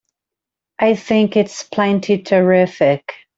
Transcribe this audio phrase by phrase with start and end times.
[0.79, 3.13] I think it's plenty terrific!